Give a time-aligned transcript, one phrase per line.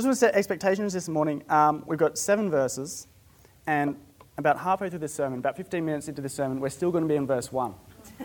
[0.00, 1.42] just want to set expectations this morning.
[1.50, 3.06] Um, we've got seven verses,
[3.66, 3.96] and
[4.38, 7.08] about halfway through this sermon, about 15 minutes into this sermon, we're still going to
[7.08, 7.74] be in verse 1.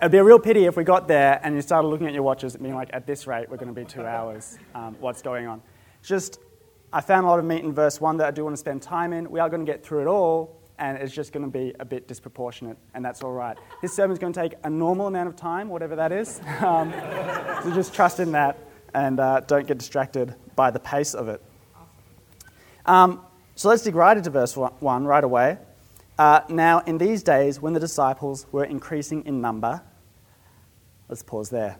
[0.00, 2.22] It'd be a real pity if we got there and you started looking at your
[2.22, 4.58] watches and being like, at this rate, we're going to be two hours.
[4.74, 5.60] Um, what's going on?
[6.02, 6.40] Just,
[6.90, 8.80] I found a lot of meat in verse 1 that I do want to spend
[8.80, 9.30] time in.
[9.30, 11.84] We are going to get through it all, and it's just going to be a
[11.84, 13.56] bit disproportionate, and that's all right.
[13.80, 16.40] This sermon is going to take a normal amount of time, whatever that is.
[16.64, 16.92] Um,
[17.62, 18.58] so just trust in that
[18.94, 21.42] and uh, don't get distracted by the pace of it.
[22.86, 23.20] Um,
[23.54, 25.58] so let's dig right into verse 1 right away.
[26.18, 29.82] Uh, now, in these days, when the disciples were increasing in number,
[31.08, 31.76] let's pause there.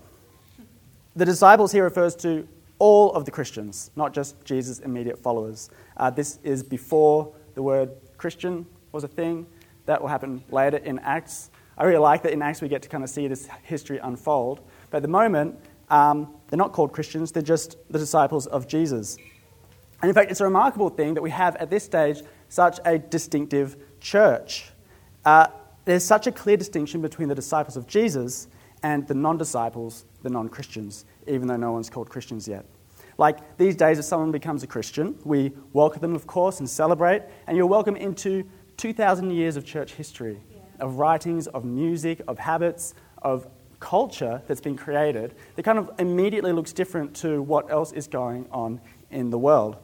[1.16, 2.46] The disciples here refers to
[2.78, 5.70] all of the Christians, not just Jesus' immediate followers.
[5.96, 9.46] Uh, this is before the word Christian was a thing.
[9.86, 11.50] That will happen later in Acts.
[11.76, 14.60] I really like that in Acts we get to kind of see this history unfold.
[14.90, 15.58] But at the moment,
[15.90, 19.18] um, they're not called Christians, they're just the disciples of Jesus.
[20.00, 22.98] And in fact, it's a remarkable thing that we have at this stage such a
[22.98, 24.70] distinctive church.
[25.24, 25.48] Uh,
[25.84, 28.46] there's such a clear distinction between the disciples of Jesus
[28.82, 32.64] and the non disciples, the non Christians, even though no one's called Christians yet.
[33.18, 37.22] Like these days, if someone becomes a Christian, we welcome them, of course, and celebrate,
[37.46, 38.44] and you're welcome into
[38.76, 40.40] 2,000 years of church history,
[40.80, 43.48] of writings, of music, of habits, of
[43.80, 48.46] culture that's been created that kind of immediately looks different to what else is going
[48.50, 48.80] on
[49.10, 49.76] in the world.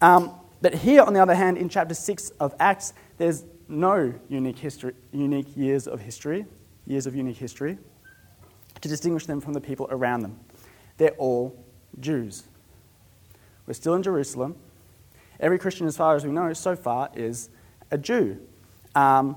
[0.00, 4.58] Um, but here, on the other hand, in chapter 6 of Acts, there's no unique,
[4.58, 6.46] history, unique years of history,
[6.86, 7.78] years of unique history,
[8.80, 10.38] to distinguish them from the people around them.
[10.98, 11.64] They're all
[11.98, 12.44] Jews.
[13.66, 14.56] We're still in Jerusalem.
[15.40, 17.50] Every Christian, as far as we know so far, is
[17.92, 18.38] a Jew.
[18.96, 19.36] Um,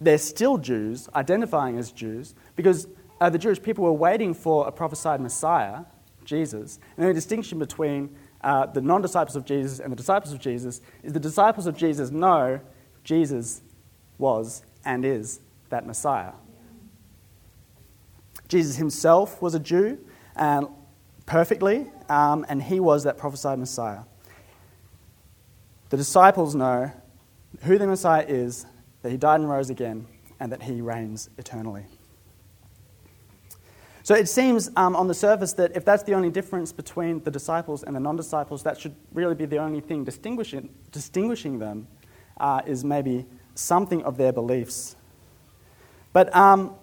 [0.00, 2.88] they're still Jews, identifying as Jews, because
[3.20, 5.80] uh, the Jewish people were waiting for a prophesied Messiah,
[6.24, 6.78] Jesus.
[6.96, 10.80] And the distinction between uh, the non disciples of Jesus and the disciples of Jesus
[11.02, 12.60] is the disciples of Jesus know
[13.02, 13.62] Jesus
[14.18, 15.40] was and is
[15.70, 16.32] that Messiah.
[18.48, 19.98] Jesus himself was a Jew,
[20.36, 20.68] and
[21.26, 24.02] perfectly, um, and he was that prophesied Messiah.
[25.94, 26.90] The disciples know
[27.62, 28.66] who the Messiah is,
[29.02, 30.08] that he died and rose again,
[30.40, 31.86] and that he reigns eternally.
[34.02, 37.30] So it seems um, on the surface that if that's the only difference between the
[37.30, 41.86] disciples and the non disciples, that should really be the only thing distinguishing, distinguishing them,
[42.38, 44.96] uh, is maybe something of their beliefs.
[46.12, 46.74] But um,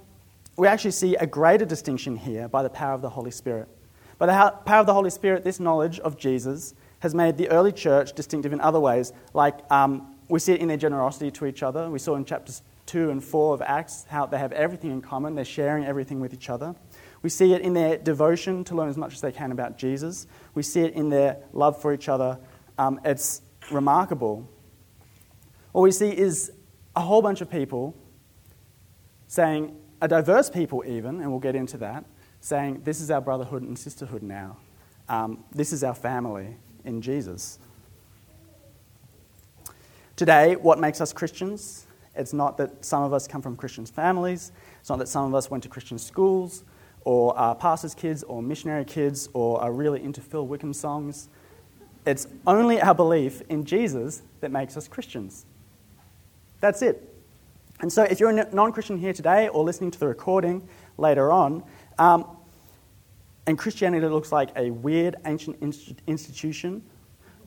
[0.56, 3.68] we actually see a greater distinction here by the power of the Holy Spirit.
[4.20, 7.72] By the power of the Holy Spirit, this knowledge of Jesus has made the early
[7.72, 9.12] church distinctive in other ways.
[9.34, 11.90] Like um, we see it in their generosity to each other.
[11.90, 15.36] We saw in chapters 2 and 4 of Acts how they have everything in common,
[15.36, 16.76] they're sharing everything with each other.
[17.22, 20.28] We see it in their devotion to learn as much as they can about Jesus.
[20.56, 22.40] We see it in their love for each other.
[22.78, 23.42] Um, it's
[23.72, 24.50] remarkable.
[25.72, 26.52] What we see is
[26.96, 27.96] a whole bunch of people
[29.28, 32.06] saying, a diverse people even, and we'll get into that,
[32.40, 34.58] saying, This is our brotherhood and sisterhood now.
[35.08, 37.60] Um, this is our family in Jesus.
[40.16, 41.88] Today, what makes us Christians?
[42.16, 45.36] It's not that some of us come from Christian families, it's not that some of
[45.36, 46.64] us went to Christian schools,
[47.04, 51.30] or are pastors' kids, or missionary kids, or are really into Phil Wickham songs.
[52.06, 55.46] It's only our belief in Jesus that makes us Christians.
[56.60, 57.08] That's it.
[57.80, 60.68] And so, if you're a non Christian here today or listening to the recording
[60.98, 61.64] later on,
[61.98, 62.26] um,
[63.52, 65.62] and Christianity looks like a weird ancient
[66.08, 66.82] institution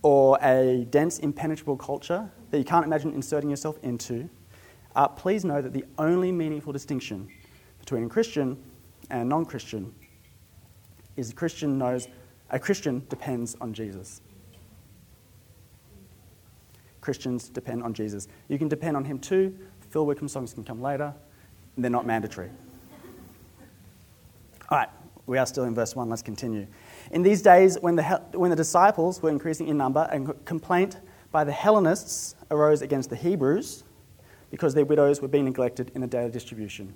[0.02, 4.28] or a dense, impenetrable culture that you can't imagine inserting yourself into,
[4.96, 7.26] uh, please know that the only meaningful distinction
[7.80, 8.62] between a Christian
[9.08, 9.94] and a non Christian
[11.16, 12.08] is a Christian knows
[12.50, 14.20] a Christian depends on Jesus.
[17.00, 18.28] Christians depend on Jesus.
[18.48, 19.56] You can depend on him too.
[19.88, 21.14] Phil Wickham songs can come later,
[21.78, 22.50] they're not mandatory.
[24.68, 24.90] All right,
[25.26, 26.08] we are still in verse 1.
[26.08, 26.66] Let's continue.
[27.10, 31.00] In these days, when the, when the disciples were increasing in number, and complaint
[31.32, 33.84] by the Hellenists arose against the Hebrews
[34.50, 36.94] because their widows were being neglected in the daily distribution.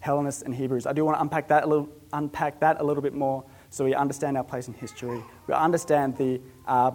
[0.00, 0.86] Hellenists and Hebrews.
[0.86, 3.84] I do want to unpack that a little, unpack that a little bit more so
[3.84, 5.22] we understand our place in history.
[5.46, 6.92] We understand the uh,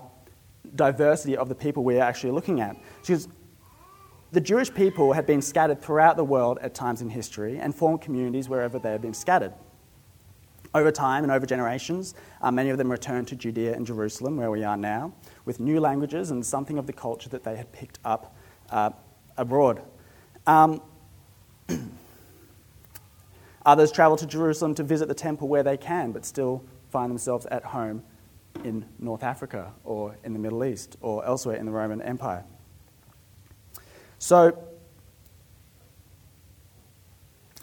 [0.76, 2.76] diversity of the people we're actually looking at.
[3.02, 3.28] Because
[4.32, 8.02] the Jewish people had been scattered throughout the world at times in history and formed
[8.02, 9.54] communities wherever they had been scattered.
[10.74, 14.50] Over time and over generations, uh, many of them returned to Judea and Jerusalem, where
[14.50, 15.14] we are now,
[15.44, 18.36] with new languages and something of the culture that they had picked up
[18.70, 18.92] uh,
[19.38, 19.82] abroad.
[20.48, 20.82] Um,
[23.66, 27.46] Others travel to Jerusalem to visit the temple where they can, but still find themselves
[27.48, 28.04] at home
[28.64, 32.44] in North Africa or in the Middle East or elsewhere in the Roman Empire.
[34.18, 34.58] So,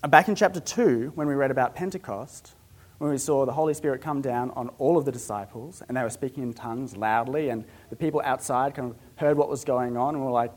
[0.08, 2.52] back in chapter 2, when we read about Pentecost,
[2.98, 6.02] when we saw the Holy Spirit come down on all of the disciples and they
[6.02, 9.96] were speaking in tongues loudly, and the people outside kind of heard what was going
[9.96, 10.52] on and were like,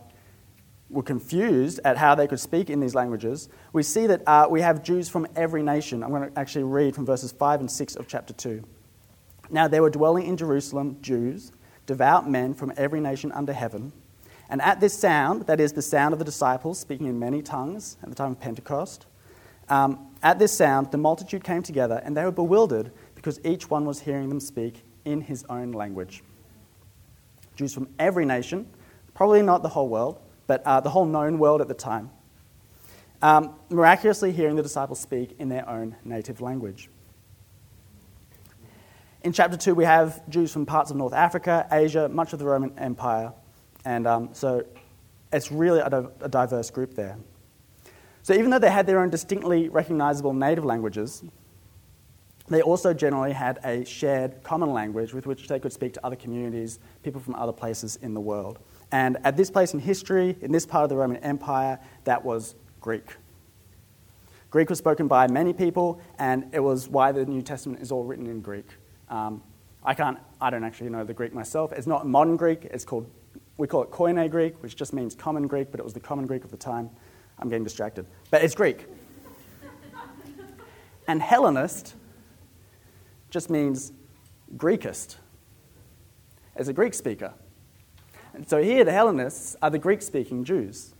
[0.90, 4.60] were confused at how they could speak in these languages, we see that uh, we
[4.62, 6.04] have Jews from every nation.
[6.04, 8.64] I'm going to actually read from verses 5 and 6 of chapter 2.
[9.50, 11.52] Now there were dwelling in Jerusalem Jews,
[11.86, 13.94] devout men from every nation under heaven.
[14.50, 17.98] And at this sound, that is the sound of the disciples speaking in many tongues
[18.04, 19.06] at the time of Pentecost,
[19.70, 23.86] um, at this sound, the multitude came together and they were bewildered because each one
[23.86, 26.24] was hearing them speak in his own language.
[27.56, 28.68] Jews from every nation,
[29.14, 32.10] probably not the whole world, but uh, the whole known world at the time,
[33.22, 36.90] um, miraculously hearing the disciples speak in their own native language.
[39.24, 42.46] In chapter 2, we have Jews from parts of North Africa, Asia, much of the
[42.46, 43.34] Roman Empire,
[43.86, 44.66] and um, so
[45.32, 47.18] it's really a, a diverse group there.
[48.24, 51.24] So even though they had their own distinctly recognizable native languages,
[52.48, 56.16] they also generally had a shared common language with which they could speak to other
[56.16, 58.60] communities, people from other places in the world.
[58.92, 62.56] And at this place in history, in this part of the Roman Empire, that was
[62.82, 63.16] Greek.
[64.50, 68.04] Greek was spoken by many people, and it was why the New Testament is all
[68.04, 68.68] written in Greek.
[69.08, 69.42] Um,
[69.82, 71.72] I can't, I don't actually know the Greek myself.
[71.72, 72.66] It's not modern Greek.
[72.66, 73.10] It's called,
[73.58, 76.28] we call it Koine Greek, which just means common Greek, but it was the common
[76.28, 76.90] Greek of the time.
[77.42, 78.06] I'm getting distracted.
[78.30, 78.86] But it's Greek.
[81.08, 81.96] and Hellenist
[83.30, 83.92] just means
[84.56, 85.16] Greekist.
[86.56, 87.34] As a Greek speaker.
[88.34, 90.94] And so here the Hellenists are the Greek speaking Jews.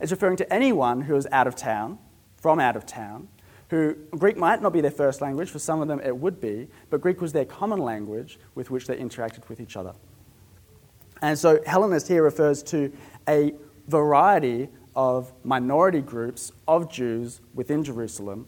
[0.00, 1.98] It's referring to anyone who is out of town,
[2.36, 3.28] from out of town,
[3.68, 6.68] who Greek might not be their first language, for some of them it would be,
[6.88, 9.94] but Greek was their common language with which they interacted with each other.
[11.22, 12.92] And so Hellenist here refers to
[13.28, 13.52] a
[13.86, 18.46] variety of minority groups of Jews within Jerusalem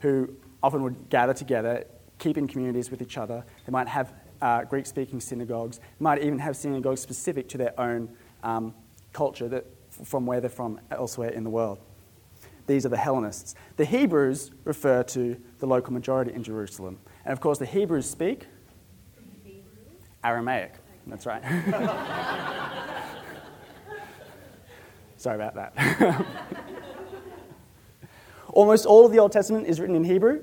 [0.00, 0.28] who
[0.62, 1.84] often would gather together,
[2.18, 3.44] keep in communities with each other.
[3.66, 4.12] They might have
[4.42, 8.10] uh, Greek speaking synagogues, they might even have synagogues specific to their own
[8.42, 8.74] um,
[9.14, 9.64] culture that,
[10.04, 11.78] from where they're from elsewhere in the world.
[12.66, 13.54] These are the Hellenists.
[13.76, 16.98] The Hebrews refer to the local majority in Jerusalem.
[17.24, 18.46] And of course, the Hebrews speak
[20.22, 20.72] Aramaic.
[21.06, 21.42] That's right.
[25.24, 26.26] Sorry about that.
[28.52, 30.42] Almost all of the Old Testament is written in Hebrew.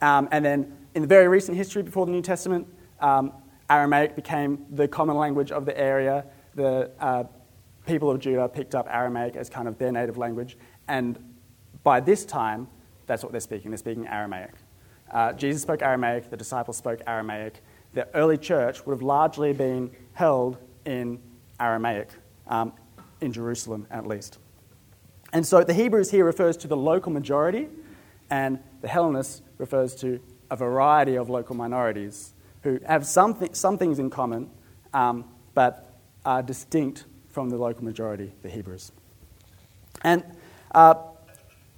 [0.00, 2.68] Um, and then in the very recent history before the New Testament,
[3.00, 3.32] um,
[3.68, 6.26] Aramaic became the common language of the area.
[6.54, 7.24] The uh,
[7.88, 10.56] people of Judah picked up Aramaic as kind of their native language.
[10.86, 11.18] And
[11.82, 12.68] by this time,
[13.06, 13.72] that's what they're speaking.
[13.72, 14.52] They're speaking Aramaic.
[15.10, 17.64] Uh, Jesus spoke Aramaic, the disciples spoke Aramaic.
[17.94, 21.18] The early church would have largely been held in
[21.58, 22.10] Aramaic.
[22.46, 22.74] Um,
[23.20, 24.38] in Jerusalem at least.
[25.32, 27.68] And so the Hebrews here refers to the local majority,
[28.30, 30.20] and the Hellenists refers to
[30.50, 34.50] a variety of local minorities who have some, th- some things in common,
[34.92, 35.24] um,
[35.54, 38.92] but are distinct from the local majority, the Hebrews.
[40.02, 40.22] And
[40.72, 40.94] uh,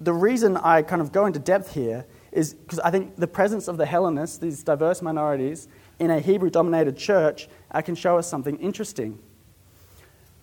[0.01, 3.67] the reason I kind of go into depth here is because I think the presence
[3.67, 5.69] of the Hellenists, these diverse minorities,
[5.99, 9.19] in a Hebrew dominated church uh, can show us something interesting.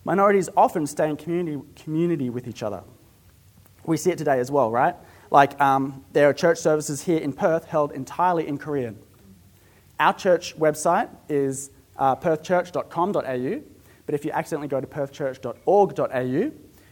[0.05, 2.83] Minorities often stay in community, community with each other.
[3.85, 4.95] We see it today as well, right?
[5.31, 8.97] Like um, there are church services here in Perth held entirely in Korean.
[9.99, 13.61] Our church website is uh, perthchurch.com.au,
[14.05, 16.51] but if you accidentally go to perthchurch.org.au,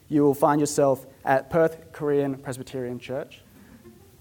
[0.10, 3.42] you will find yourself at Perth Korean Presbyterian Church.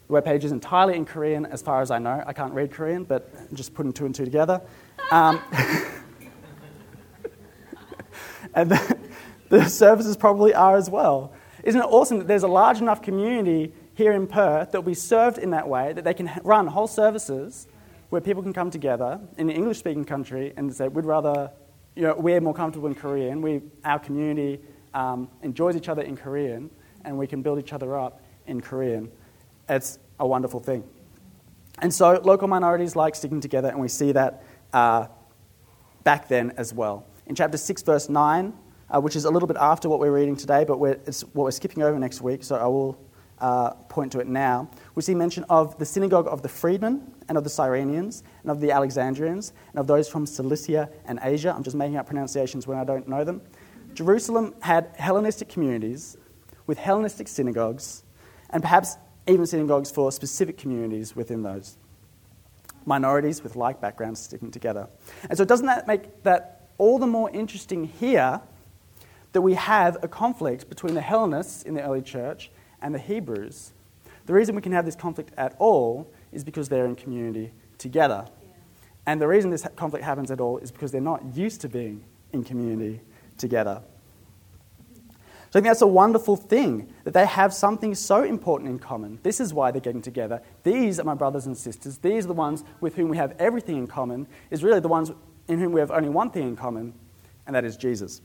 [0.09, 2.23] The webpage is entirely in Korean, as far as I know.
[2.27, 4.61] I can't read Korean, but just putting two and two together.
[5.13, 5.41] Um,
[8.55, 8.99] and the,
[9.49, 11.33] the services probably are as well.
[11.63, 14.95] Isn't it awesome that there's a large enough community here in Perth that will be
[14.95, 17.67] served in that way that they can run whole services
[18.09, 21.51] where people can come together in an English speaking country and say, we'd rather,
[21.95, 24.61] you know, we're more comfortable in Korean, we, our community
[24.95, 26.71] um, enjoys each other in Korean,
[27.05, 29.11] and we can build each other up in Korean.
[29.69, 30.83] It's a wonderful thing.
[31.79, 34.43] And so local minorities like sticking together, and we see that
[34.73, 35.07] uh,
[36.05, 38.53] back then as well in chapter 6, verse 9,
[38.91, 41.53] uh, which is a little bit after what we're reading today, but it's what we're
[41.53, 42.99] skipping over next week, so I will
[43.39, 44.69] uh, point to it now.
[44.97, 48.61] We see mention of the synagogue of the freedmen and of the Cyrenians and of
[48.61, 51.55] the Alexandrians and of those from Cilicia and Asia.
[51.57, 53.43] I'm just making up pronunciations when I don't know them.
[53.95, 56.17] Jerusalem had Hellenistic communities
[56.67, 58.03] with Hellenistic synagogues,
[58.51, 58.97] and perhaps
[59.29, 61.79] even synagogues for specific communities within those.
[62.87, 64.89] Minorities with like backgrounds sticking together.
[65.29, 68.41] And so, doesn't that make that all the more interesting here
[69.33, 73.73] that we have a conflict between the Hellenists in the early church and the Hebrews?
[74.25, 78.27] The reason we can have this conflict at all is because they're in community together.
[79.07, 82.03] And the reason this conflict happens at all is because they're not used to being
[82.33, 83.01] in community
[83.37, 83.83] together.
[85.51, 89.19] So I think that's a wonderful thing that they have something so important in common.
[89.23, 90.41] This is why they're getting together.
[90.63, 91.99] These are my brothers and sisters.
[91.99, 95.11] These are the ones with whom we have everything in common, is really the ones
[95.51, 96.95] in whom we have only one thing in common,
[97.47, 98.23] and that is Jesus.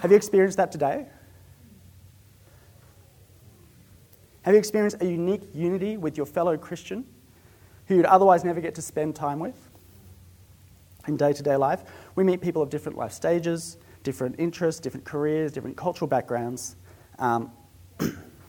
[0.00, 1.06] Have you experienced that today?
[4.42, 7.06] Have you experienced a unique unity with your fellow Christian
[7.86, 9.54] who you'd otherwise never get to spend time with
[11.06, 11.84] in day to day life?
[12.16, 16.74] We meet people of different life stages, different interests, different careers, different cultural backgrounds,
[17.20, 17.52] um,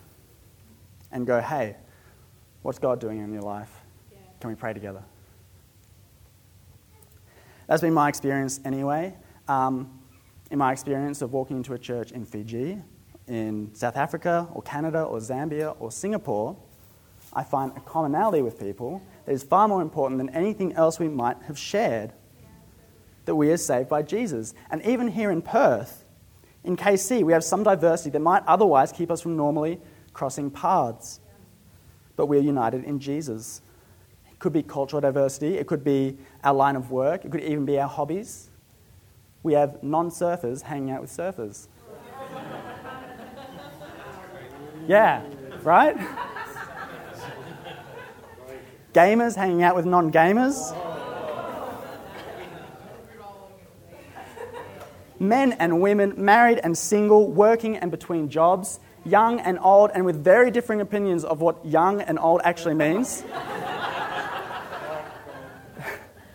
[1.12, 1.76] and go, hey,
[2.64, 3.70] what's God doing in your life?
[4.40, 5.04] Can we pray together?
[7.68, 9.16] That's been my experience anyway.
[9.48, 10.00] Um,
[10.52, 12.82] in my experience of walking into a church in Fiji,
[13.28, 16.58] in South Africa, or Canada, or Zambia, or Singapore,
[17.34, 21.08] I find a commonality with people that is far more important than anything else we
[21.08, 22.14] might have shared
[23.26, 24.54] that we are saved by Jesus.
[24.70, 26.06] And even here in Perth,
[26.64, 29.80] in KC, we have some diversity that might otherwise keep us from normally
[30.14, 31.20] crossing paths.
[32.16, 33.62] But we are united in Jesus.
[34.44, 37.64] It could be cultural diversity, it could be our line of work, it could even
[37.64, 38.50] be our hobbies.
[39.42, 41.70] We have non surfers hanging out with surfers.
[44.86, 45.24] yeah,
[45.62, 45.96] right?
[48.94, 50.76] Gamers hanging out with non gamers.
[55.22, 60.22] men and women, married and single, working and between jobs, young and old, and with
[60.22, 63.24] very differing opinions of what young and old actually means.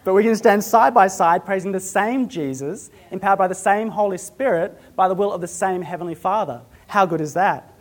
[0.08, 3.90] But we can stand side by side praising the same Jesus, empowered by the same
[3.90, 6.62] Holy Spirit, by the will of the same Heavenly Father.
[6.86, 7.74] How good is that?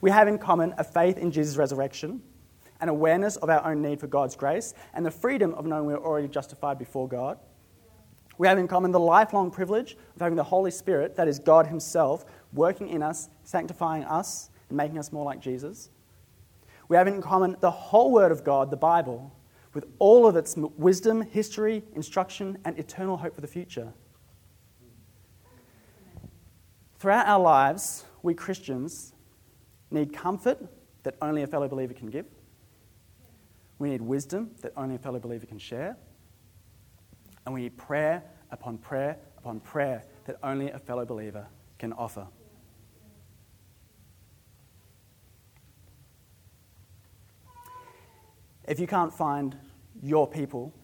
[0.00, 2.22] We have in common a faith in Jesus' resurrection,
[2.80, 5.96] an awareness of our own need for God's grace, and the freedom of knowing we're
[5.96, 7.38] already justified before God
[8.38, 11.66] we have in common the lifelong privilege of having the Holy Spirit, that is God
[11.66, 15.90] Himself, working in us, sanctifying us, and making us more like Jesus.
[16.88, 19.32] We have in common the whole Word of God, the Bible,
[19.74, 23.92] with all of its wisdom, history, instruction, and eternal hope for the future.
[26.98, 29.14] Throughout our lives, we Christians
[29.90, 30.58] need comfort
[31.04, 32.26] that only a fellow believer can give.
[33.78, 35.96] We need wisdom that only a fellow believer can share.
[37.46, 41.46] And we need prayer upon prayer upon prayer that only a fellow believer
[41.78, 42.26] can offer.
[48.68, 49.56] If you can't find
[50.02, 50.74] your people,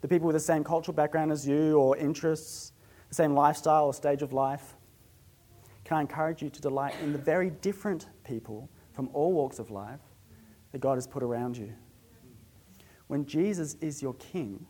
[0.00, 2.72] the people with the same cultural background as you or interests,
[3.08, 4.76] the same lifestyle or stage of life,
[5.84, 9.70] can I encourage you to delight in the very different people from all walks of
[9.70, 10.00] life
[10.72, 11.72] that God has put around you?
[13.06, 14.66] When Jesus is your King,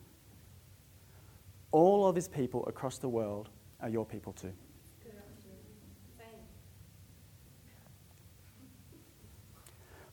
[1.73, 3.49] all of his people across the world
[3.81, 4.53] are your people too.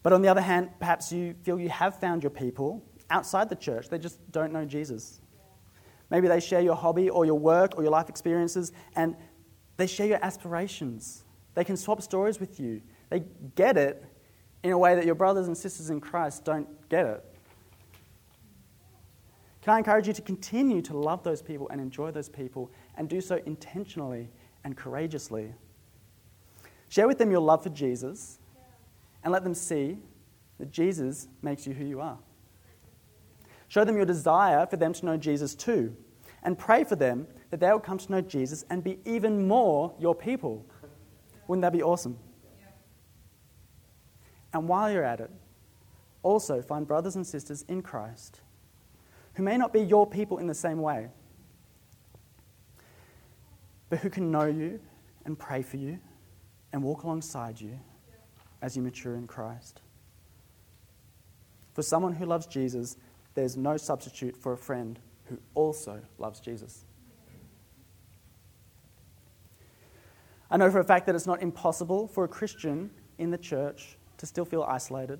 [0.06, 3.56] But on the other hand, perhaps you feel you have found your people outside the
[3.56, 3.90] church.
[3.90, 5.20] They just don't know Jesus.
[6.12, 9.16] Maybe they share your hobby or your work or your life experiences and
[9.78, 11.24] they share your aspirations.
[11.56, 12.84] They can swap stories with you.
[13.10, 13.24] They
[13.56, 14.06] get it
[14.62, 17.26] in a way that your brothers and sisters in Christ don't get it.
[19.64, 23.10] Can I encourage you to continue to love those people and enjoy those people and
[23.10, 24.30] do so intentionally
[24.64, 25.56] and courageously?
[26.90, 28.38] Share with them your love for Jesus
[29.25, 29.98] and let them see
[30.60, 32.20] that Jesus makes you who you are.
[33.67, 35.98] Show them your desire for them to know Jesus too,
[36.44, 39.94] and pray for them that they will come to know Jesus and be even more
[40.00, 40.63] your people.
[41.48, 42.17] Wouldn't that be awesome?
[44.53, 45.32] And while you're at it,
[46.22, 48.41] also find brothers and sisters in Christ
[49.34, 51.10] who may not be your people in the same way,
[53.89, 54.79] but who can know you
[55.25, 56.00] and pray for you
[56.72, 57.79] and walk alongside you
[58.62, 59.82] as you mature in Christ.
[61.74, 62.98] For someone who loves Jesus,
[63.34, 66.86] there's no substitute for a friend who also loves Jesus.
[70.50, 73.98] I know for a fact that it's not impossible for a Christian in the church
[74.18, 75.20] to still feel isolated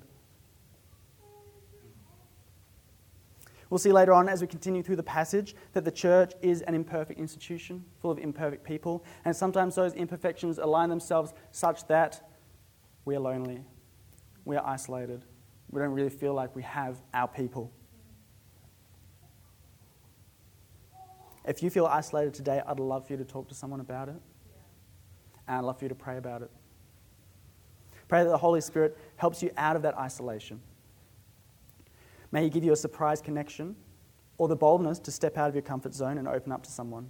[3.68, 6.74] We'll see later on as we continue through the passage that the church is an
[6.74, 12.25] imperfect institution full of imperfect people, and sometimes those imperfections align themselves such that
[13.06, 13.62] we are lonely,
[14.44, 15.24] we are isolated,
[15.70, 17.72] we don't really feel like we have our people.
[21.46, 24.16] If you feel isolated today, I'd love for you to talk to someone about it.
[25.46, 26.50] And I'd love for you to pray about it.
[28.08, 30.60] Pray that the Holy Spirit helps you out of that isolation.
[32.32, 33.76] May He give you a surprise connection
[34.38, 37.08] or the boldness to step out of your comfort zone and open up to someone.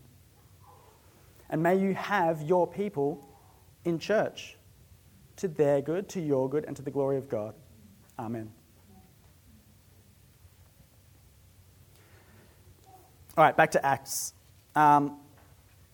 [1.49, 3.27] And may you have your people
[3.85, 4.59] in church
[5.37, 7.55] to their good, to your good, and to the glory of God.
[8.19, 8.51] Amen.
[13.37, 14.33] All right, back to Acts.
[14.75, 15.19] Um,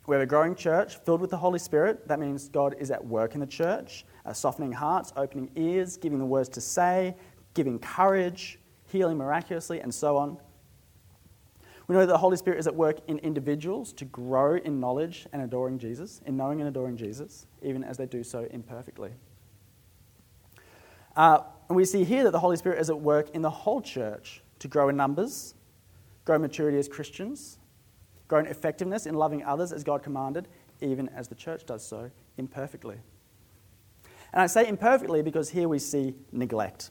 [0.07, 2.07] we have a growing church filled with the Holy Spirit.
[2.09, 6.19] That means God is at work in the church, uh, softening hearts, opening ears, giving
[6.19, 7.17] the words to say,
[7.55, 10.39] giving courage, healing miraculously, and so on.
[11.87, 15.27] We know that the Holy Spirit is at work in individuals to grow in knowledge
[15.33, 19.11] and adoring Jesus, in knowing and adoring Jesus, even as they do so imperfectly.
[21.17, 23.81] Uh, and we see here that the Holy Spirit is at work in the whole
[23.81, 25.55] church to grow in numbers,
[26.25, 27.59] grow maturity as Christians,
[28.29, 30.49] grow in effectiveness in loving others as God commanded,
[30.81, 32.97] even as the church does so imperfectly.
[34.33, 36.91] And I say imperfectly because here we see neglect.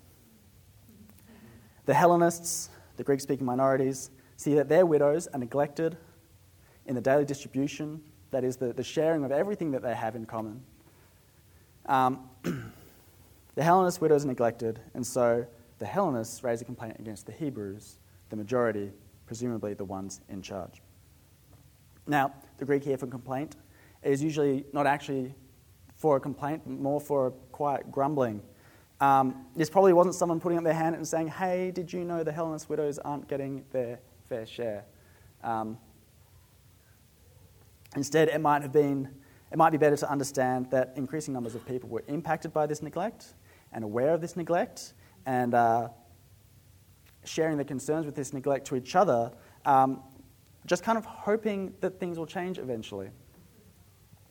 [1.85, 5.97] The Hellenists, the Greek speaking minorities, see that their widows are neglected
[6.85, 8.01] in the daily distribution,
[8.31, 10.61] that is, the, the sharing of everything that they have in common.
[11.85, 12.29] Um,
[13.55, 15.45] the Hellenist widows neglected, and so
[15.79, 17.97] the Hellenists raise a complaint against the Hebrews,
[18.29, 18.91] the majority,
[19.25, 20.81] presumably the ones in charge.
[22.07, 23.55] Now, the Greek here for complaint
[24.03, 25.35] is usually not actually
[25.95, 28.41] for a complaint, more for a quiet grumbling
[29.01, 32.23] um, this probably wasn't someone putting up their hand and saying, hey, did you know
[32.23, 34.85] the Hellenist widows aren't getting their fair share?
[35.43, 35.79] Um,
[37.95, 39.09] instead, it might have been,
[39.51, 42.83] it might be better to understand that increasing numbers of people were impacted by this
[42.83, 43.33] neglect
[43.73, 44.93] and aware of this neglect
[45.25, 45.89] and uh,
[47.23, 49.31] sharing their concerns with this neglect to each other,
[49.65, 50.01] um,
[50.65, 53.09] just kind of hoping that things will change eventually.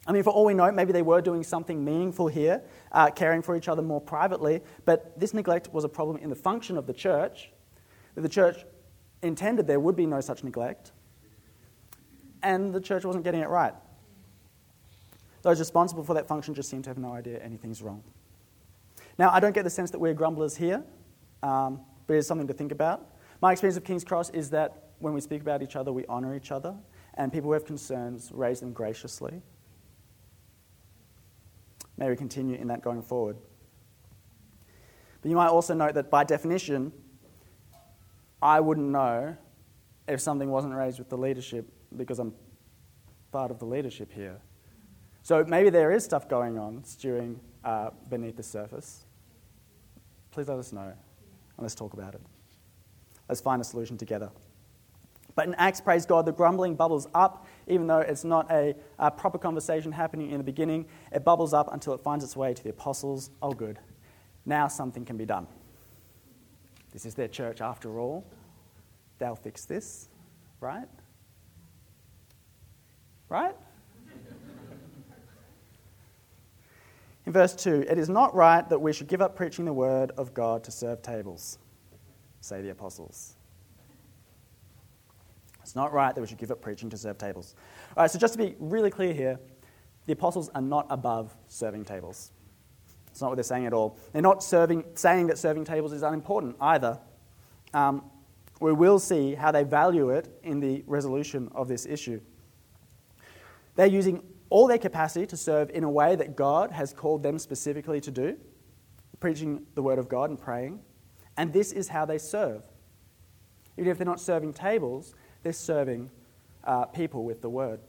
[0.07, 2.63] I mean, for all we know, maybe they were doing something meaningful here,
[2.93, 6.37] uh, caring for each other more privately, but this neglect was a problem in the
[6.37, 7.51] function of the church.
[8.15, 8.65] The church
[9.23, 10.93] intended there would be no such neglect,
[12.43, 13.75] and the church wasn't getting it right.
[15.43, 18.03] Those responsible for that function just seem to have no idea anything's wrong.
[19.21, 20.83] Now, I don't get the sense that we're grumblers here,
[21.43, 23.07] um, but it's something to think about.
[23.43, 26.35] My experience of King's Cross is that when we speak about each other, we honour
[26.35, 26.75] each other,
[27.19, 29.43] and people who have concerns raise them graciously.
[31.99, 33.37] May we continue in that going forward.
[35.21, 36.91] But you might also note that by definition,
[38.41, 39.37] I wouldn't know
[40.09, 42.33] if something wasn't raised with the leadership because I'm
[43.33, 44.39] part of the leadership here.
[45.23, 49.05] So maybe there is stuff going on stewing uh, beneath the surface.
[50.31, 50.95] Please let us know and
[51.59, 52.21] let's talk about it.
[53.29, 54.31] Let's find a solution together.
[55.35, 59.11] But in Acts, praise God, the grumbling bubbles up, even though it's not a, a,
[59.11, 60.87] proper conversation happening in the beginning.
[61.13, 63.31] It bubbles up until it finds its way to the apostles.
[63.41, 63.79] Oh, good.
[64.45, 65.47] Now something can be done.
[66.93, 68.25] This is their church after all.
[69.19, 70.09] They'll fix this,
[70.61, 70.89] right?
[73.29, 73.55] Right?
[77.31, 80.11] In verse 2, it is not right that we should give up preaching the word
[80.17, 81.61] of God to serve tables,
[82.41, 83.37] say the apostles.
[85.63, 87.55] It's not right that we should give up preaching to serve tables.
[87.97, 89.39] All right, so just to be really clear here,
[90.07, 92.33] the apostles are not above serving tables.
[93.13, 93.97] It's not what they're saying at all.
[94.13, 96.99] They're not serving, saying that serving tables is unimportant either.
[97.73, 98.11] Um,
[98.61, 102.21] we will see how they value it in the resolution of this issue.
[103.77, 107.39] They're using all their capacity to serve in a way that God has called them
[107.39, 108.37] specifically to do,
[109.21, 110.81] preaching the word of God and praying.
[111.37, 112.63] And this is how they serve.
[113.79, 116.11] Even if they're not serving tables, they're serving
[116.65, 117.81] uh, people with the word.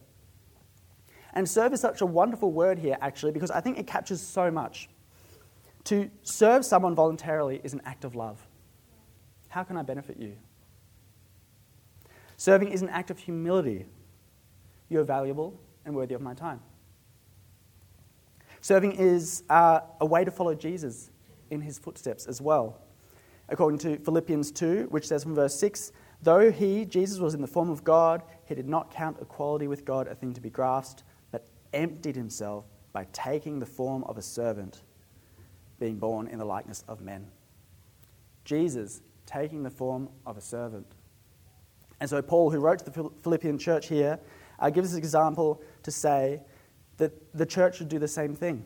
[1.33, 4.51] And serve is such a wonderful word here, actually, because I think it captures so
[4.51, 4.87] much.
[5.85, 8.45] To serve someone voluntarily is an act of love.
[9.47, 10.37] How can I benefit you?
[12.37, 13.85] Serving is an act of humility.
[14.89, 16.61] You're valuable and worthy of my time.
[18.61, 21.09] Serving is uh, a way to follow Jesus
[21.49, 22.79] in his footsteps as well.
[23.49, 25.91] According to Philippians 2, which says from verse 6
[26.23, 29.85] Though he, Jesus, was in the form of God, he did not count equality with
[29.85, 34.21] God a thing to be grasped, but emptied himself by taking the form of a
[34.21, 34.81] servant,
[35.79, 37.27] being born in the likeness of men.
[38.45, 40.85] Jesus taking the form of a servant.
[41.99, 44.19] And so, Paul, who wrote to the Philippian church here,
[44.59, 46.41] uh, gives us an example to say
[46.97, 48.65] that the church should do the same thing.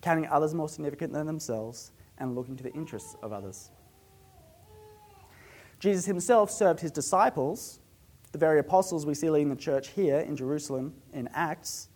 [0.00, 3.70] counting others more significant than themselves, and looking to the interests of others.
[5.78, 7.80] Jesus himself served his disciples,
[8.32, 11.88] the very apostles we see leading the church here in Jerusalem in Acts,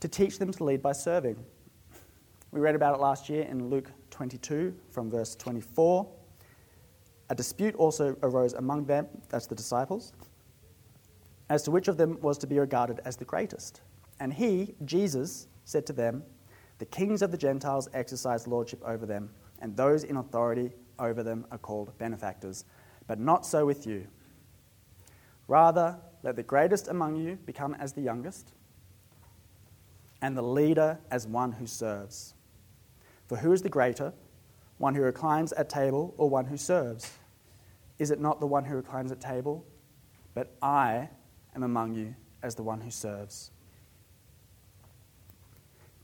[0.00, 1.36] to teach them to lead by serving.
[2.50, 6.08] We read about it last year in Luke 22 from verse 24.
[7.30, 10.12] A dispute also arose among them, that's the disciples,
[11.48, 13.80] as to which of them was to be regarded as the greatest.
[14.18, 16.22] And he, Jesus, said to them,
[16.78, 19.30] The kings of the Gentiles exercise lordship over them,
[19.60, 22.64] and those in authority over them are called benefactors.
[23.06, 24.06] But not so with you.
[25.48, 28.52] Rather, let the greatest among you become as the youngest,
[30.22, 32.34] and the leader as one who serves.
[33.26, 34.12] For who is the greater,
[34.78, 37.12] one who reclines at table or one who serves?
[37.98, 39.64] Is it not the one who reclines at table?
[40.34, 41.08] But I
[41.56, 43.50] am among you as the one who serves.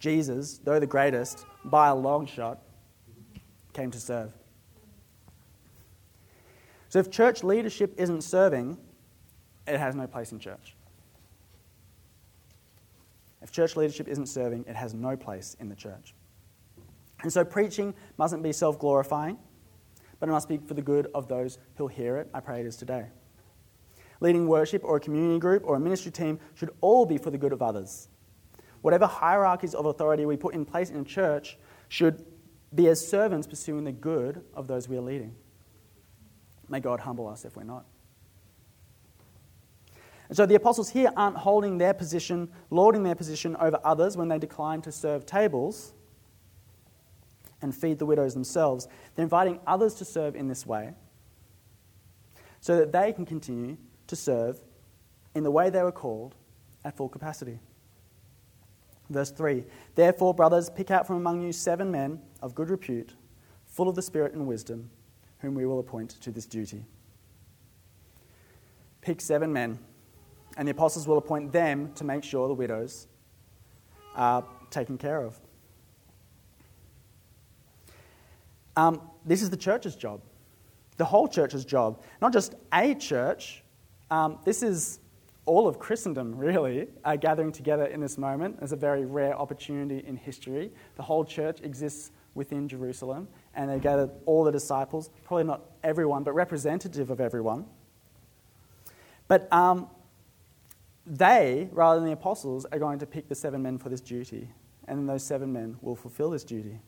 [0.01, 2.63] Jesus, though the greatest, by a long shot,
[3.73, 4.33] came to serve.
[6.89, 8.77] So if church leadership isn't serving,
[9.67, 10.75] it has no place in church.
[13.41, 16.15] If church leadership isn't serving, it has no place in the church.
[17.23, 19.39] And so preaching mustn't be self glorifying,
[20.19, 22.29] but it must be for the good of those who'll hear it.
[22.35, 23.07] I pray it is today.
[24.23, 27.37] Leading worship or a community group or a ministry team should all be for the
[27.37, 28.07] good of others.
[28.81, 31.59] Whatever hierarchies of authority we put in place in a church
[31.89, 32.25] should
[32.73, 35.35] be as servants pursuing the good of those we are leading.
[36.69, 37.85] May God humble us if we're not.
[40.29, 44.29] And so the apostles here aren't holding their position, lording their position over others when
[44.29, 45.95] they decline to serve tables
[47.61, 48.87] and feed the widows themselves.
[49.17, 50.95] They're inviting others to serve in this way
[52.61, 53.79] so that they can continue
[54.13, 54.61] to serve
[55.35, 56.35] in the way they were called
[56.85, 57.59] at full capacity.
[59.09, 63.15] Verse 3 Therefore, brothers, pick out from among you seven men of good repute,
[63.65, 64.91] full of the Spirit and wisdom,
[65.39, 66.85] whom we will appoint to this duty.
[69.01, 69.79] Pick seven men,
[70.59, 73.07] and the apostles will appoint them to make sure the widows
[74.15, 75.41] are taken care of.
[78.77, 80.21] Um, this is the church's job,
[80.99, 83.62] the whole church's job, not just a church.
[84.13, 85.01] Um, this is
[85.47, 88.59] all of Christendom, really, uh, gathering together in this moment.
[88.61, 90.71] It's a very rare opportunity in history.
[90.97, 96.25] The whole church exists within Jerusalem, and they gathered all the disciples, probably not everyone,
[96.25, 97.65] but representative of everyone.
[99.29, 99.89] But um,
[101.07, 104.51] they, rather than the apostles, are going to pick the seven men for this duty,
[104.89, 106.79] and those seven men will fulfill this duty.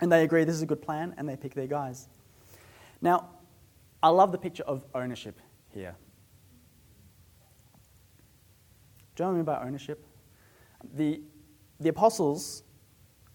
[0.00, 2.06] And they agree this is a good plan and they pick their guys.
[3.02, 3.30] Now,
[4.02, 5.40] I love the picture of ownership
[5.72, 5.96] here.
[9.14, 10.04] Do you know what I mean by ownership?
[10.94, 11.20] The,
[11.80, 12.62] the apostles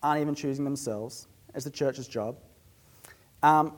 [0.04, 2.38] aren't even choosing themselves it's the church's job.
[3.44, 3.74] Um,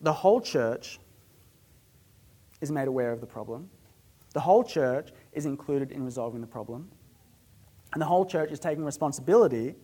[0.00, 0.98] the whole church
[2.60, 3.70] is made aware of the problem.
[4.32, 6.90] The whole church is included in resolving the problem.
[7.92, 9.76] And the whole church is taking responsibility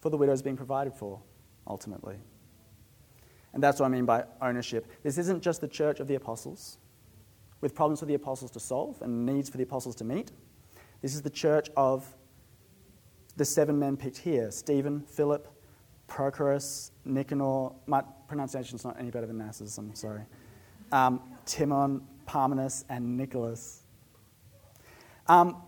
[0.00, 1.20] for the widows being provided for,
[1.66, 2.16] ultimately.
[3.56, 4.86] And that's what I mean by ownership.
[5.02, 6.76] This isn't just the church of the apostles,
[7.62, 10.30] with problems for the apostles to solve and needs for the apostles to meet.
[11.00, 12.04] This is the church of
[13.38, 15.48] the seven men picked here Stephen, Philip,
[16.06, 17.70] Prochorus, Nicanor.
[17.86, 20.26] My pronunciation's not any better than Nass's, I'm sorry.
[20.92, 23.84] Um, Timon, Parmenas, and Nicholas.
[25.28, 25.62] Um,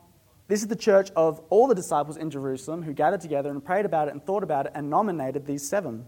[0.47, 3.87] this is the church of all the disciples in Jerusalem who gathered together and prayed
[3.87, 6.05] about it and thought about it and nominated these seven.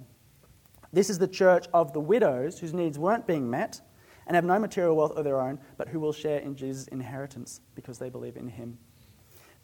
[0.92, 3.81] This is the church of the widows whose needs weren't being met
[4.26, 7.61] and have no material wealth of their own, but who will share in Jesus' inheritance
[7.74, 8.79] because they believe in him.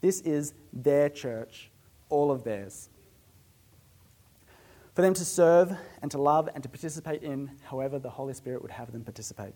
[0.01, 1.71] This is their church,
[2.09, 2.89] all of theirs.
[4.95, 8.63] For them to serve and to love and to participate in however the Holy Spirit
[8.63, 9.55] would have them participate.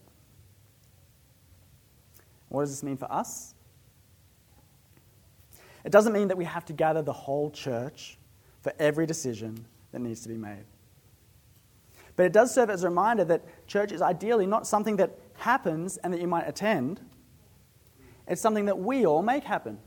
[2.48, 3.54] What does this mean for us?
[5.84, 8.18] It doesn't mean that we have to gather the whole church
[8.60, 10.64] for every decision that needs to be made.
[12.20, 15.96] But it does serve as a reminder that church is ideally not something that happens
[15.96, 17.00] and that you might attend,
[18.28, 19.78] it's something that we all make happen.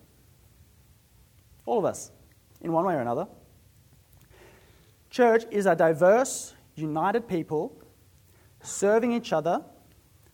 [1.67, 2.09] All of us,
[2.59, 3.27] in one way or another.
[5.11, 7.79] Church is a diverse, united people
[8.63, 9.63] serving each other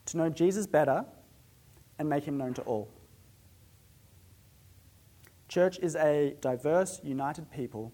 [0.06, 1.04] to know Jesus better
[1.98, 2.88] and make him known to all.
[5.48, 7.92] Church is a diverse, united people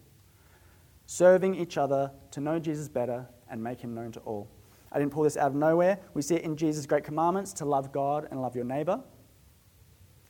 [1.07, 4.49] serving each other to know Jesus better and make him known to all.
[4.93, 5.99] I didn't pull this out of nowhere.
[6.15, 9.03] We see it in Jesus' great commandments to love God and love your neighbor.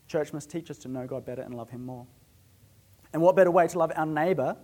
[0.09, 2.07] Church must teach us to know God better and love Him more.
[3.13, 4.57] And what better way to love our neighbour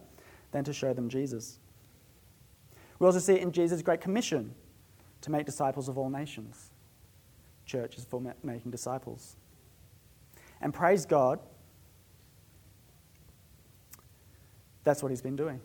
[0.51, 1.59] than to show them Jesus?
[2.99, 4.55] We also see it in Jesus' Great Commission
[5.23, 6.71] to make disciples of all nations.
[7.67, 9.37] Church is for making disciples.
[10.61, 11.41] And praise God,
[14.85, 15.61] that's what He's been doing.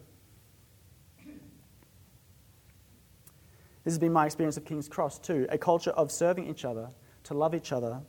[3.88, 6.89] This has been my experience of King's Cross too a culture of serving each other,
[7.23, 8.02] to love each other,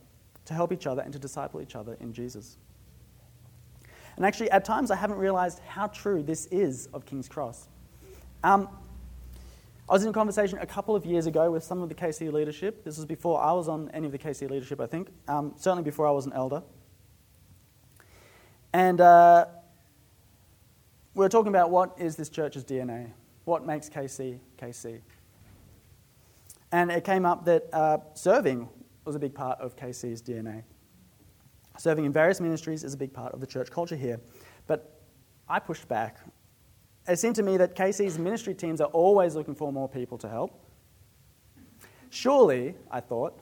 [0.47, 2.57] to help each other, and to disciple each other in Jesus.
[4.17, 7.69] And actually, at times, I haven't realized how true this is of King's Cross.
[8.43, 8.69] Um,
[9.89, 12.33] I was in a conversation a couple of years ago with some of the KC
[12.33, 12.83] leadership.
[12.83, 15.11] This was before I was on any of the KC leadership, I think.
[15.29, 16.61] Um, certainly before I was an elder.
[18.73, 19.47] And uh,
[21.15, 23.13] we were talking about what is this church's DNA?
[23.45, 25.03] What makes KC KC?
[26.73, 28.69] And it came up that uh, serving
[29.05, 30.65] was a big part of KC's DNA.
[31.79, 34.21] Serving in various ministries is a big part of the church culture here.
[34.67, 35.01] But
[35.49, 36.19] I pushed back.
[37.07, 40.29] It seemed to me that KC's ministry teams are always looking for more people to
[40.29, 40.61] help.
[42.11, 43.39] Surely, I thought,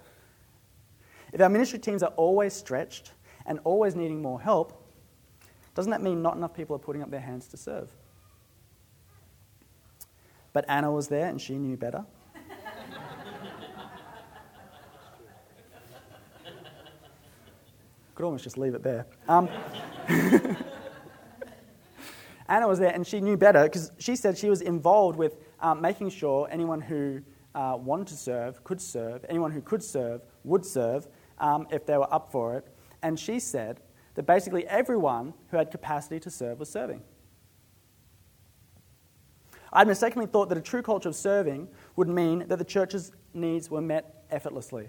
[1.33, 3.13] if our ministry teams are always stretched
[3.47, 4.83] and always needing more help,
[5.75, 7.91] doesn't that mean not enough people are putting up their hands to serve?
[10.53, 12.05] But Anna was there and she knew better.
[18.17, 19.07] Could almost just leave it there.
[19.29, 19.49] Um,
[22.49, 25.83] Anna was there and she knew better because she said she was involved with um,
[25.83, 27.21] making sure anyone who
[27.55, 31.07] uh, wanted to serve could serve, anyone who could serve would serve
[31.39, 32.67] um, if they were up for it.
[33.03, 33.81] And she said
[34.15, 37.03] that basically everyone who had capacity to serve was serving.
[39.71, 43.71] I mistakenly thought that a true culture of serving would mean that the church's needs
[43.71, 44.89] were met effortlessly.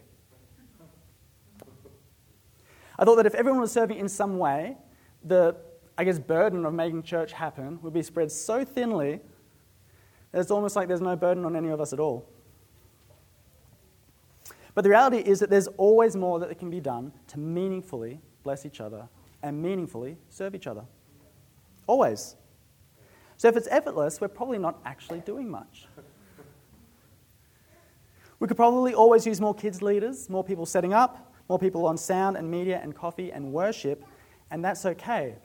[3.00, 4.78] I thought that if everyone was serving in some way,
[5.24, 5.56] the,
[5.98, 9.20] I guess, burden of making church happen would be spread so thinly
[10.32, 12.28] that it's almost like there's no burden on any of us at all.
[14.74, 18.66] But the reality is that there's always more that can be done to meaningfully bless
[18.66, 19.08] each other
[19.42, 20.84] and meaningfully serve each other.
[21.88, 22.36] Always.
[23.38, 25.88] So if it's effortless, we're probably not actually doing much.
[28.40, 31.98] We could probably always use more kids leaders, more people setting up, more people on
[31.98, 34.04] sound and media and coffee and worship,
[34.52, 35.36] and that's okay.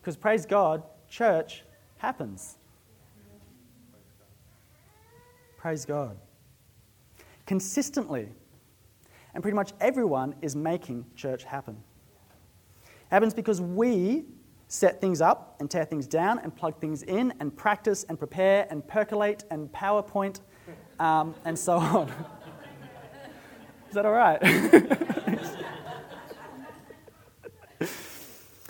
[0.00, 1.64] Because praise God, church
[1.98, 2.58] happens.
[5.56, 6.16] Praise God.
[7.44, 8.28] Consistently.
[9.34, 11.76] And pretty much everyone is making church happen.
[12.84, 14.24] It happens because we
[14.68, 18.66] set things up and tear things down and plug things in and practice and prepare
[18.70, 20.40] and percolate and PowerPoint
[20.98, 22.08] um, and so on.
[23.88, 25.02] Is that all right?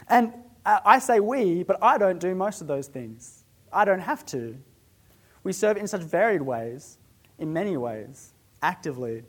[0.08, 0.32] and
[0.64, 3.44] I say we, but I don't do most of those things.
[3.72, 4.56] I don't have to.
[5.44, 6.98] We serve in such varied ways,
[7.38, 9.22] in many ways, actively,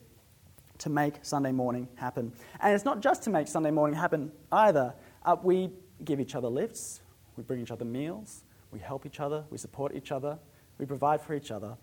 [0.79, 2.33] to make Sunday morning happen.
[2.59, 4.95] And it's not just to make Sunday morning happen either.
[5.23, 5.69] Uh, we
[6.03, 7.01] give each other lifts,
[7.35, 10.39] we bring each other meals, we help each other, we support each other,
[10.77, 11.77] we provide for each other.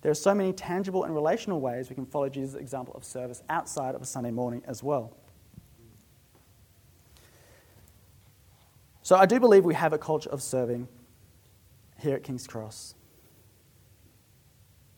[0.00, 3.42] There are so many tangible and relational ways we can follow Jesus' example of service
[3.48, 5.16] outside of a Sunday morning as well.
[9.08, 10.86] So I do believe we have a culture of serving
[11.98, 12.94] here at King's Cross.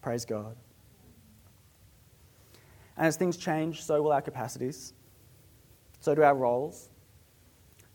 [0.03, 0.57] Praise God.
[2.96, 4.94] And as things change, so will our capacities.
[6.01, 6.88] So do our roles.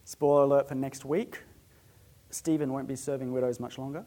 [0.06, 1.42] Spoiler alert for next week
[2.30, 4.06] Stephen won't be serving widows much longer.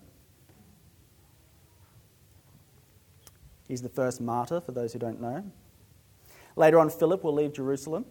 [3.67, 5.45] He's the first martyr, for those who don't know.
[6.57, 8.07] Later on, Philip will leave Jerusalem.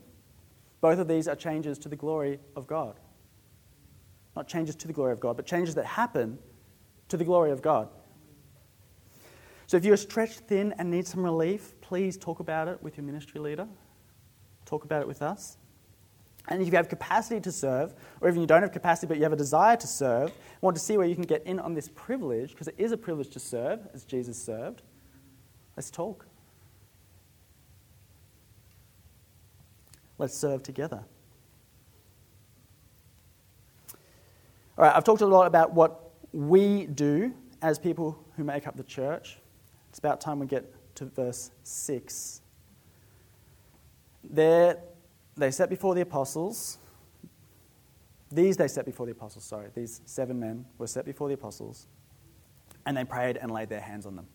[0.82, 3.00] Both of these are changes to the glory of God.
[4.38, 6.38] Not changes to the glory of God, but changes that happen
[7.10, 7.90] to the glory of God.
[9.66, 13.04] So if you're stretched thin and need some relief, please talk about it with your
[13.04, 13.68] ministry leader.
[14.64, 15.58] Talk about it with us.
[16.50, 19.24] And if you have capacity to serve, or even you don't have capacity but you
[19.24, 21.90] have a desire to serve, want to see where you can get in on this
[21.96, 24.84] privilege, because it is a privilege to serve as Jesus served,
[25.76, 26.28] Let's talk.
[30.20, 31.04] Let's serve together.
[34.78, 38.78] All right, I've talked a lot about what we do as people who make up
[38.78, 39.40] the church.
[39.90, 42.42] It's about time we get to verse 6.
[44.24, 44.78] There,
[45.36, 46.78] they set before the apostles.
[48.32, 49.70] These they set before the apostles, sorry.
[49.74, 51.88] These seven men were set before the apostles,
[52.86, 54.28] and they prayed and laid their hands on them.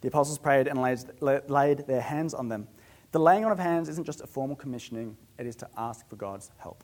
[0.00, 2.68] The apostles prayed and laid, laid their hands on them.
[3.10, 6.16] The laying on of hands isn't just a formal commissioning, it is to ask for
[6.16, 6.82] God's help.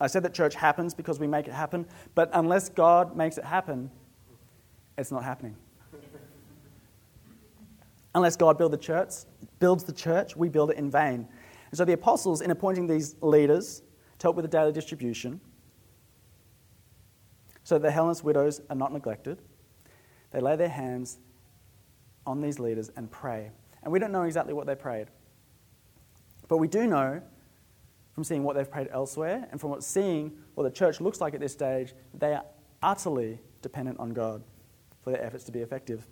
[0.00, 3.44] I said that church happens because we make it happen, but unless God makes it
[3.44, 3.90] happen,
[4.98, 5.56] it's not happening.
[8.14, 9.10] unless God build the church,
[9.58, 11.28] builds the church, we build it in vain.
[11.70, 13.82] And so the apostles, in appointing these leaders
[14.18, 15.40] to help with the daily distribution,
[17.64, 19.42] so that the Hellenist widows are not neglected,
[20.30, 21.18] they lay their hands
[22.26, 23.50] on these leaders and pray.
[23.82, 25.08] And we don't know exactly what they prayed.
[26.48, 27.22] But we do know
[28.14, 31.34] from seeing what they've prayed elsewhere and from what seeing what the church looks like
[31.34, 32.44] at this stage, they are
[32.82, 34.42] utterly dependent on God
[35.02, 36.06] for their efforts to be effective.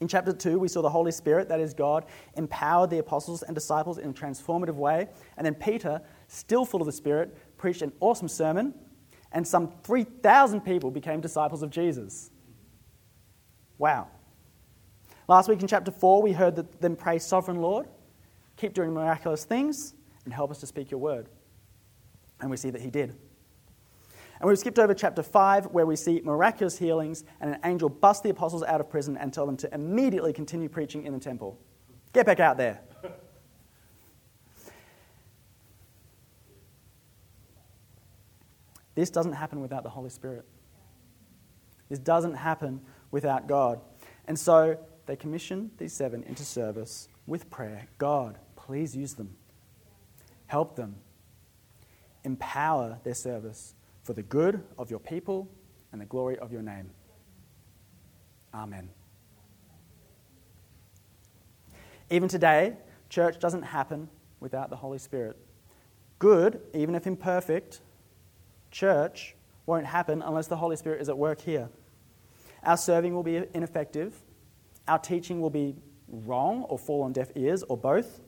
[0.00, 3.54] In chapter 2, we saw the Holy Spirit, that is God, empowered the apostles and
[3.54, 5.08] disciples in a transformative way.
[5.36, 8.74] And then Peter, still full of the Spirit, preached an awesome sermon,
[9.30, 12.32] and some 3,000 people became disciples of Jesus.
[13.78, 14.08] Wow.
[15.28, 17.86] Last week in chapter 4, we heard them pray, Sovereign Lord,
[18.56, 19.94] keep doing miraculous things,
[20.24, 21.28] and help us to speak your word.
[22.40, 23.16] And we see that he did.
[24.40, 28.24] And we've skipped over chapter 5, where we see miraculous healings, and an angel bust
[28.24, 31.60] the apostles out of prison and tell them to immediately continue preaching in the temple.
[32.12, 32.80] Get back out there.
[38.94, 40.44] This doesn't happen without the Holy Spirit.
[41.88, 42.80] This doesn't happen
[43.10, 43.80] without God.
[44.26, 47.86] And so they commission these seven into service with prayer.
[47.98, 49.36] God, please use them.
[50.52, 50.96] Help them.
[52.24, 55.48] Empower their service for the good of your people
[55.92, 56.90] and the glory of your name.
[58.52, 58.90] Amen.
[62.10, 62.76] Even today,
[63.08, 64.10] church doesn't happen
[64.40, 65.38] without the Holy Spirit.
[66.18, 67.80] Good, even if imperfect,
[68.70, 69.34] church
[69.64, 71.70] won't happen unless the Holy Spirit is at work here.
[72.62, 74.20] Our serving will be ineffective.
[74.86, 75.76] Our teaching will be
[76.08, 78.20] wrong or fall on deaf ears or both.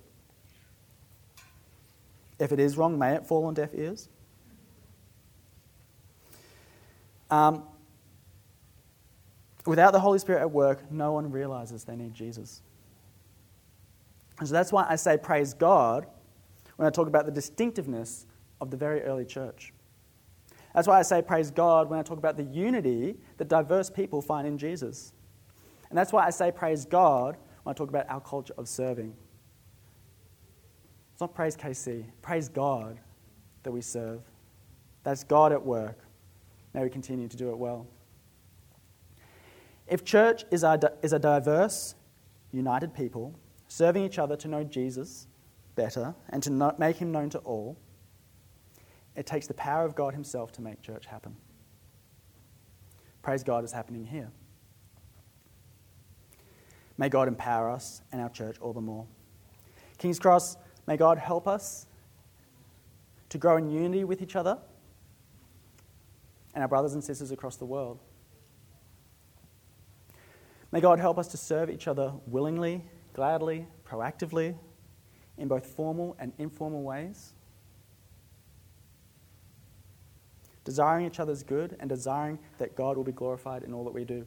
[2.44, 4.10] If it is wrong, may it fall on deaf ears.
[7.30, 7.62] Um,
[9.64, 12.60] without the Holy Spirit at work, no one realizes they need Jesus.
[14.38, 16.06] And so that's why I say praise God
[16.76, 18.26] when I talk about the distinctiveness
[18.60, 19.72] of the very early church.
[20.74, 24.20] That's why I say praise God when I talk about the unity that diverse people
[24.20, 25.14] find in Jesus.
[25.88, 29.14] And that's why I say praise God when I talk about our culture of serving.
[31.14, 32.98] It's not praise KC, praise God
[33.62, 34.20] that we serve.
[35.04, 36.00] That's God at work.
[36.72, 37.86] May we continue to do it well.
[39.86, 41.94] If church is a, is a diverse,
[42.50, 43.32] united people,
[43.68, 45.28] serving each other to know Jesus
[45.76, 47.76] better and to make him known to all,
[49.14, 51.36] it takes the power of God Himself to make church happen.
[53.22, 54.32] Praise God is happening here.
[56.98, 59.06] May God empower us and our church all the more.
[59.98, 61.86] King's Cross, may God help us
[63.28, 64.58] to grow in unity with each other
[66.54, 67.98] and our brothers and sisters across the world.
[70.70, 74.56] May God help us to serve each other willingly, gladly, proactively,
[75.38, 77.34] in both formal and informal ways.
[80.64, 84.04] desiring each other's good and desiring that God will be glorified in all that we
[84.04, 84.26] do.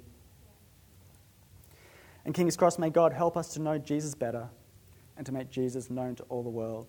[2.26, 4.50] And King's Cross, may God help us to know Jesus better
[5.18, 6.88] and to make Jesus known to all the world.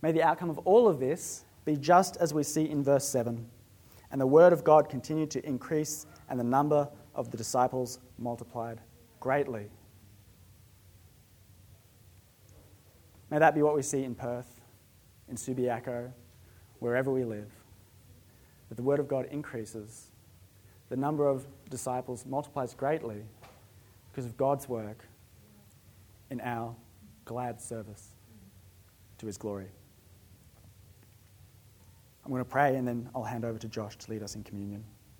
[0.00, 3.46] May the outcome of all of this be just as we see in verse 7
[4.10, 8.80] and the word of God continue to increase and the number of the disciples multiplied
[9.20, 9.68] greatly.
[13.30, 14.60] May that be what we see in Perth,
[15.28, 16.10] in Subiaco,
[16.78, 17.50] wherever we live,
[18.68, 20.10] that the Word of God increases,
[20.88, 23.22] the number of disciples multiplies greatly
[24.10, 25.04] because of God's work
[26.30, 26.74] in our
[27.24, 28.08] glad service
[29.18, 29.68] to His glory.
[32.24, 34.44] I'm going to pray and then I'll hand over to Josh to lead us in
[34.44, 34.84] communion.